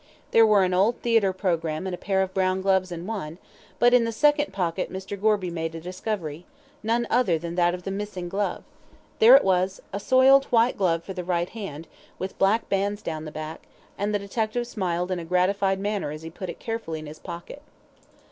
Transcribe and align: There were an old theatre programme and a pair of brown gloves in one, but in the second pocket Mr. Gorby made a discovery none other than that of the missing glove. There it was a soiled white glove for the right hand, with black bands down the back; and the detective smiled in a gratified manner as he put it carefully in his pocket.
There 0.31 0.47
were 0.47 0.63
an 0.63 0.73
old 0.73 0.99
theatre 1.03 1.31
programme 1.31 1.85
and 1.85 1.93
a 1.93 1.95
pair 1.99 2.23
of 2.23 2.33
brown 2.33 2.63
gloves 2.63 2.91
in 2.91 3.05
one, 3.05 3.37
but 3.77 3.93
in 3.93 4.03
the 4.03 4.11
second 4.11 4.51
pocket 4.51 4.91
Mr. 4.91 5.15
Gorby 5.15 5.51
made 5.51 5.75
a 5.75 5.79
discovery 5.79 6.43
none 6.81 7.05
other 7.11 7.37
than 7.37 7.53
that 7.53 7.75
of 7.75 7.83
the 7.83 7.91
missing 7.91 8.27
glove. 8.27 8.63
There 9.19 9.35
it 9.35 9.43
was 9.43 9.79
a 9.93 9.99
soiled 9.99 10.45
white 10.45 10.75
glove 10.75 11.03
for 11.03 11.13
the 11.13 11.23
right 11.23 11.49
hand, 11.49 11.87
with 12.17 12.39
black 12.39 12.67
bands 12.67 13.03
down 13.03 13.25
the 13.25 13.31
back; 13.31 13.61
and 13.95 14.11
the 14.11 14.17
detective 14.17 14.65
smiled 14.65 15.11
in 15.11 15.19
a 15.19 15.23
gratified 15.23 15.79
manner 15.79 16.09
as 16.09 16.23
he 16.23 16.31
put 16.31 16.49
it 16.49 16.57
carefully 16.57 16.97
in 16.97 17.05
his 17.05 17.19
pocket. 17.19 17.61